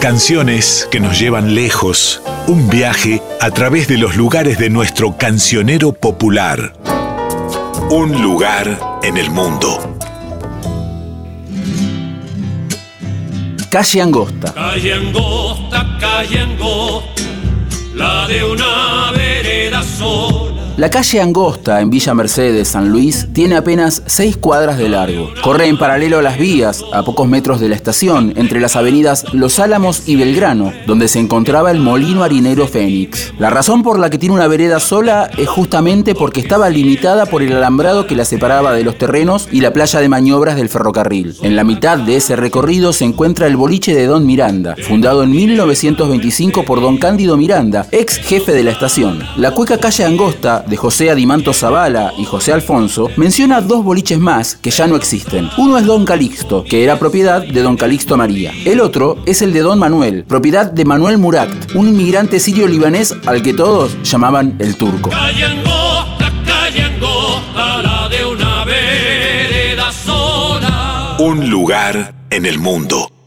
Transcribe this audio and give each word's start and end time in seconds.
Canciones 0.00 0.86
que 0.92 1.00
nos 1.00 1.18
llevan 1.18 1.56
lejos, 1.56 2.22
un 2.46 2.70
viaje 2.70 3.20
a 3.40 3.50
través 3.50 3.88
de 3.88 3.98
los 3.98 4.14
lugares 4.14 4.56
de 4.56 4.70
nuestro 4.70 5.16
cancionero 5.16 5.92
popular. 5.92 6.72
Un 7.90 8.22
lugar 8.22 9.00
en 9.02 9.16
el 9.16 9.28
mundo. 9.28 9.96
Calle 13.70 14.00
Angosta. 14.00 14.54
Calle 14.54 14.94
angosta, 14.94 15.98
calle 15.98 16.40
angosta, 16.42 17.22
la 17.94 18.28
de 18.28 18.44
una. 18.44 18.87
La 20.78 20.90
calle 20.90 21.20
Angosta 21.20 21.80
en 21.80 21.90
Villa 21.90 22.14
Mercedes, 22.14 22.68
San 22.68 22.90
Luis, 22.90 23.26
tiene 23.32 23.56
apenas 23.56 24.00
6 24.06 24.36
cuadras 24.36 24.78
de 24.78 24.88
largo. 24.88 25.28
Corre 25.42 25.66
en 25.66 25.76
paralelo 25.76 26.20
a 26.20 26.22
las 26.22 26.38
vías, 26.38 26.84
a 26.92 27.02
pocos 27.02 27.26
metros 27.26 27.58
de 27.58 27.68
la 27.68 27.74
estación, 27.74 28.32
entre 28.36 28.60
las 28.60 28.76
avenidas 28.76 29.24
Los 29.32 29.58
Álamos 29.58 30.04
y 30.06 30.14
Belgrano, 30.14 30.72
donde 30.86 31.08
se 31.08 31.18
encontraba 31.18 31.72
el 31.72 31.80
molino 31.80 32.22
harinero 32.22 32.68
Fénix. 32.68 33.32
La 33.40 33.50
razón 33.50 33.82
por 33.82 33.98
la 33.98 34.08
que 34.08 34.18
tiene 34.18 34.36
una 34.36 34.46
vereda 34.46 34.78
sola 34.78 35.28
es 35.36 35.48
justamente 35.48 36.14
porque 36.14 36.38
estaba 36.38 36.70
limitada 36.70 37.26
por 37.26 37.42
el 37.42 37.56
alambrado 37.56 38.06
que 38.06 38.14
la 38.14 38.24
separaba 38.24 38.72
de 38.72 38.84
los 38.84 38.96
terrenos 38.96 39.48
y 39.50 39.62
la 39.62 39.72
playa 39.72 39.98
de 39.98 40.08
maniobras 40.08 40.54
del 40.54 40.68
ferrocarril. 40.68 41.34
En 41.42 41.56
la 41.56 41.64
mitad 41.64 41.98
de 41.98 42.14
ese 42.14 42.36
recorrido 42.36 42.92
se 42.92 43.04
encuentra 43.04 43.48
el 43.48 43.56
boliche 43.56 43.96
de 43.96 44.06
Don 44.06 44.24
Miranda, 44.24 44.76
fundado 44.86 45.24
en 45.24 45.32
1925 45.32 46.64
por 46.64 46.80
Don 46.80 46.98
Cándido 46.98 47.36
Miranda, 47.36 47.88
ex 47.90 48.18
jefe 48.18 48.52
de 48.52 48.62
la 48.62 48.70
estación. 48.70 49.24
La 49.36 49.50
cueca 49.50 49.78
calle 49.78 50.04
Angosta 50.04 50.66
de 50.68 50.76
José 50.76 51.10
Adimanto 51.10 51.52
Zavala 51.52 52.12
y 52.18 52.24
José 52.24 52.52
Alfonso, 52.52 53.08
menciona 53.16 53.60
dos 53.60 53.82
boliches 53.82 54.18
más 54.18 54.56
que 54.56 54.70
ya 54.70 54.86
no 54.86 54.96
existen. 54.96 55.48
Uno 55.56 55.78
es 55.78 55.86
Don 55.86 56.04
Calixto, 56.04 56.64
que 56.64 56.84
era 56.84 56.98
propiedad 56.98 57.42
de 57.42 57.62
Don 57.62 57.76
Calixto 57.76 58.16
María. 58.16 58.52
El 58.64 58.80
otro 58.80 59.18
es 59.26 59.42
el 59.42 59.52
de 59.52 59.60
Don 59.60 59.78
Manuel, 59.78 60.24
propiedad 60.24 60.70
de 60.70 60.84
Manuel 60.84 61.18
Murat, 61.18 61.50
un 61.74 61.88
inmigrante 61.88 62.40
sirio-libanés 62.40 63.14
al 63.26 63.42
que 63.42 63.54
todos 63.54 63.96
llamaban 64.02 64.56
el 64.58 64.76
turco. 64.76 65.10
Calle 65.10 65.44
angosta, 65.44 66.32
calle 66.46 66.82
angosta, 66.82 67.82
la 67.82 68.08
de 68.08 68.24
una 68.24 68.64
vereda 68.64 69.92
sola. 69.92 71.16
Un 71.18 71.50
lugar 71.50 72.14
en 72.30 72.46
el 72.46 72.58
mundo. 72.58 73.17